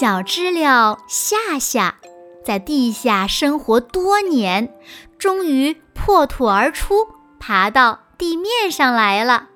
[0.00, 1.96] 小知了夏夏
[2.42, 4.74] 在地下生活多年，
[5.18, 7.06] 终于破土而出，
[7.38, 9.48] 爬到地面上来了。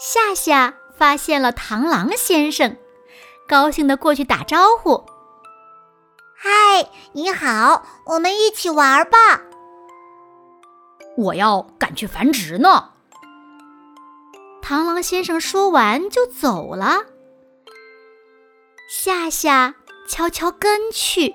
[0.00, 2.78] 夏夏发现了螳螂先生，
[3.46, 5.04] 高兴地过去打招呼
[6.34, 9.42] ：“嗨，你好，我们一起玩吧。
[11.18, 12.92] ”“我要赶去繁殖呢。”
[14.64, 17.04] 螳螂先生说完就走了。
[18.88, 19.74] 夏夏
[20.08, 21.34] 悄悄跟去，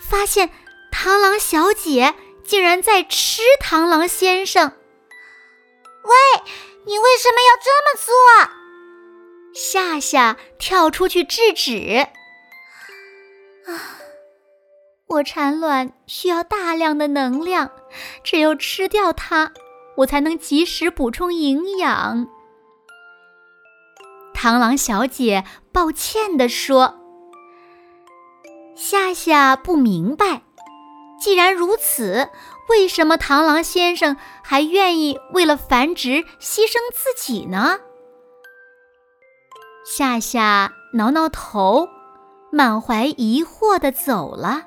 [0.00, 0.50] 发现
[0.92, 2.14] 螳螂小姐
[2.44, 4.72] 竟然在吃螳螂先生。
[6.04, 6.12] 喂，
[6.86, 8.14] 你为什么要这么做？
[9.52, 12.06] 夏夏跳出去制止。
[13.66, 13.98] 啊，
[15.08, 17.72] 我产卵需要大量的能量，
[18.22, 19.52] 只有吃掉它，
[19.96, 22.28] 我才能及时补充营养。
[24.32, 26.94] 螳螂小姐抱歉地说
[28.74, 30.42] ：“夏夏不明白，
[31.20, 32.28] 既然如此，
[32.68, 37.78] 为什么螳螂先生还愿意为了繁殖牺牲自己呢？”
[39.86, 41.88] 夏夏挠挠头，
[42.50, 44.66] 满怀疑惑地走了。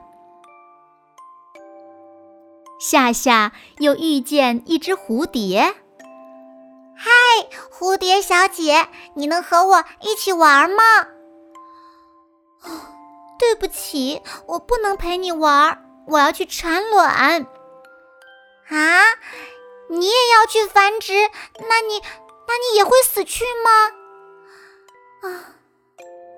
[2.79, 5.82] 夏夏又遇见一只蝴蝶。
[7.33, 10.83] 嗨，蝴蝶小姐，你能和我一起玩吗？
[13.39, 17.47] 对不起，我不能陪你玩，我要去产卵。
[18.69, 19.01] 啊，
[19.89, 21.13] 你也要去繁殖？
[21.67, 21.99] 那你，
[22.47, 23.71] 那你也会死去吗？
[25.27, 25.55] 啊，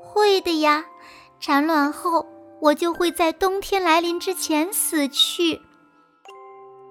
[0.02, 0.86] 会的呀。
[1.42, 2.26] 产卵后，
[2.62, 5.62] 我就会在冬天来临之前死去。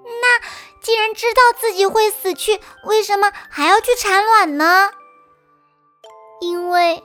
[0.04, 0.40] 那
[0.84, 4.90] 既然知道自己会死去，为什么还要去产卵呢？
[6.42, 7.02] 因为，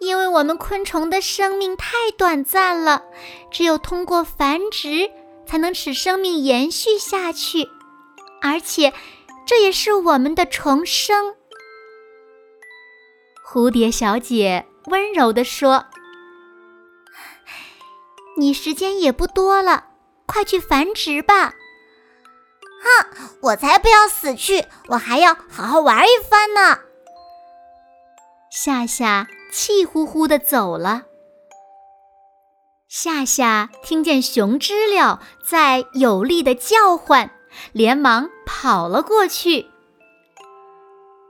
[0.00, 3.04] 因为我们昆虫的生命太短暂了，
[3.52, 5.12] 只有通过繁殖
[5.46, 7.68] 才能使生命延续下去，
[8.42, 8.92] 而且
[9.46, 11.36] 这也是我们的重生。
[13.46, 15.86] 蝴蝶小姐温柔地说
[18.36, 19.84] ：“你时间也不多了，
[20.26, 21.54] 快去繁殖吧。”
[22.82, 26.78] 哼，我才不要死去，我还要好好玩一番呢。
[28.50, 31.02] 夏夏气呼呼地走了。
[32.88, 37.30] 夏夏听见熊知了在有力地叫唤，
[37.72, 39.66] 连忙跑了过去。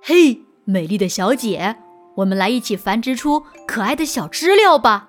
[0.01, 1.77] 嘿，美丽的小姐，
[2.19, 5.08] 我们来一起繁殖出可爱的小知了吧。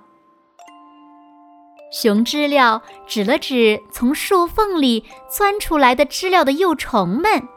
[1.91, 7.47] 熊知了指了指从树缝里钻出来的知了的幼虫们，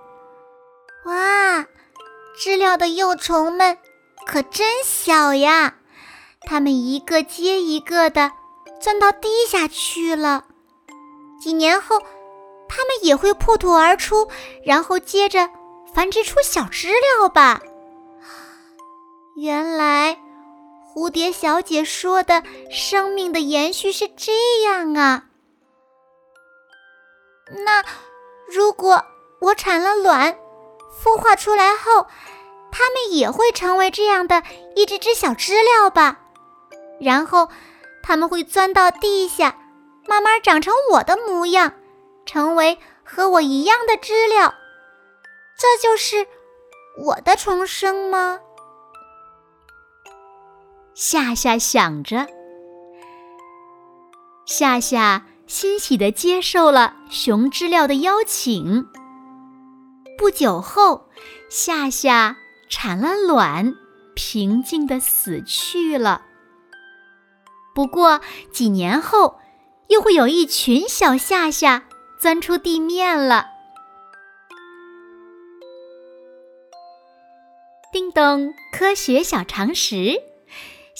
[1.04, 1.66] 哇，
[2.38, 3.76] 知了的幼虫们
[4.26, 5.74] 可真小呀！
[6.48, 8.32] 它们一个接一个的
[8.80, 10.44] 钻到地下去了。
[11.40, 12.00] 几年后，
[12.68, 14.28] 它们也会破土而出，
[14.64, 15.48] 然后接着
[15.92, 17.60] 繁殖出小知了吧？
[19.36, 20.18] 原来。
[20.94, 24.32] 蝴蝶小姐说的生命的延续是这
[24.62, 25.24] 样啊。
[27.64, 27.82] 那
[28.46, 29.02] 如果
[29.40, 30.36] 我产了卵，
[31.02, 32.06] 孵化出来后，
[32.70, 34.42] 它们也会成为这样的
[34.76, 36.18] 一只只小知了吧？
[37.00, 37.48] 然后
[38.02, 39.58] 它们会钻到地下，
[40.06, 41.72] 慢慢长成我的模样，
[42.26, 44.54] 成为和我一样的知了。
[45.58, 46.26] 这就是
[46.98, 48.40] 我的重生吗？
[50.94, 52.26] 夏夏想着，
[54.44, 58.86] 夏夏欣喜地接受了熊知了的邀请。
[60.18, 61.08] 不久后，
[61.48, 62.36] 夏夏
[62.68, 63.74] 产了卵，
[64.14, 66.26] 平静地死去了。
[67.74, 68.20] 不过
[68.52, 69.40] 几年后，
[69.88, 71.84] 又会有一群小夏夏
[72.20, 73.46] 钻出地面了。
[77.90, 80.31] 叮咚，科学小常识。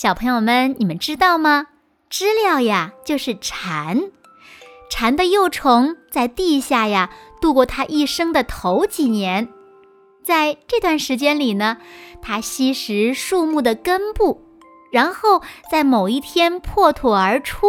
[0.03, 1.69] 小朋友们，你们知道吗？
[2.11, 4.11] 知了呀，就是蝉。
[4.91, 7.11] 蝉的幼虫在地下呀，
[7.41, 9.49] 度过它一生的头几年。
[10.25, 11.77] 在这段时间里呢，
[12.21, 14.45] 它吸食树木的根部，
[14.91, 15.41] 然后
[15.71, 17.69] 在某一天破土而出，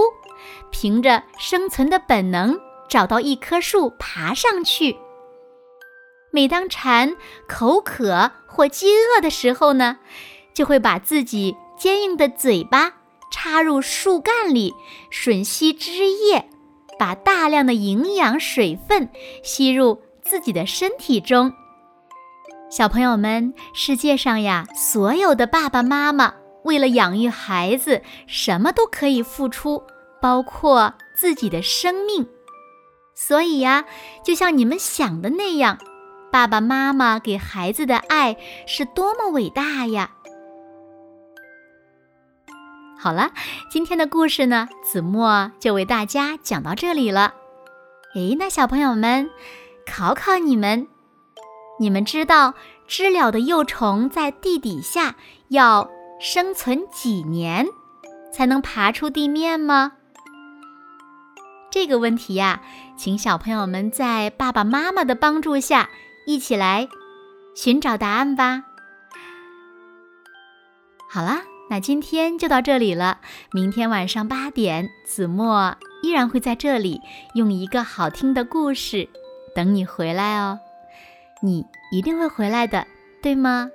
[0.71, 2.59] 凭着生存的本能
[2.89, 4.97] 找到一棵树爬上去。
[6.31, 7.15] 每当蝉
[7.47, 9.99] 口渴或饥饿的时候呢，
[10.53, 12.93] 就会把自己坚硬的嘴巴
[13.31, 14.73] 插入树干里，
[15.11, 16.47] 吮吸汁液，
[16.99, 19.09] 把大量的营养水分
[19.43, 21.51] 吸入自己的身体中。
[22.69, 26.33] 小朋友们，世界上呀，所有的爸爸妈妈
[26.63, 29.83] 为了养育孩子，什么都可以付出，
[30.21, 32.27] 包括自己的生命。
[33.15, 33.85] 所以呀，
[34.23, 35.77] 就像你们想的那样，
[36.31, 40.11] 爸爸妈妈给孩子的爱是多么伟大呀！
[43.03, 43.31] 好了，
[43.69, 47.33] 今天的故事呢，子墨就为大家讲到这里了。
[48.15, 49.29] 诶，那小朋友们，
[49.85, 50.87] 考考你们。
[51.81, 52.53] 你们知道
[52.87, 55.15] 知了的幼虫在地底下
[55.49, 55.89] 要
[56.21, 57.67] 生存几年
[58.31, 59.91] 才能爬出地面吗？
[61.69, 62.61] 这个问题呀，
[62.95, 65.89] 请小朋友们在爸爸妈妈的帮助下
[66.25, 66.87] 一起来
[67.53, 68.63] 寻找答案吧。
[71.09, 71.41] 好啦，
[71.73, 73.19] 那今天就到这里了。
[73.51, 77.01] 明天晚上八点，子墨依然会在这里
[77.33, 79.09] 用一个好听的故事
[79.55, 80.59] 等你回来哦。
[81.41, 82.85] 你一定会回来的，
[83.23, 83.71] 对吗？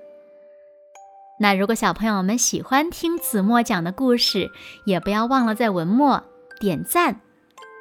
[1.41, 4.49] 那如果小朋友们喜欢听子墨讲的故事，
[4.85, 6.23] 也不要忘了在文末
[6.61, 7.21] 点赞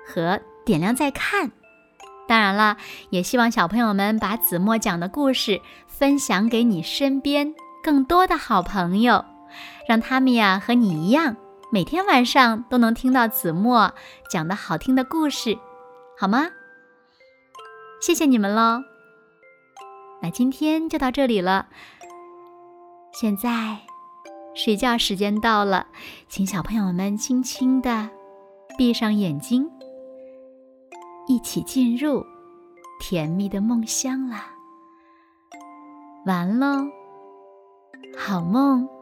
[0.08, 1.52] 和点亮再看。
[2.28, 2.78] 当然了，
[3.12, 7.54] 也希望小朋友们把子墨讲的故事分享给你身边
[7.84, 9.24] 更多的好朋友，
[9.88, 11.36] 让他们呀和你一样，
[11.72, 13.94] 每天晚上都能听到子墨
[14.30, 15.58] 讲的好听的故事，
[16.20, 16.48] 好吗？
[18.02, 18.84] 谢谢你们喽！
[20.22, 21.68] 那今天就到这里了。
[23.12, 23.80] 现在
[24.54, 25.88] 睡觉时间到了，
[26.28, 28.10] 请小朋友们轻轻的
[28.78, 29.70] 闭上眼睛，
[31.28, 32.24] 一起进入
[33.00, 34.52] 甜蜜的梦乡啦。
[36.26, 36.86] 完喽，
[38.18, 38.97] 好梦。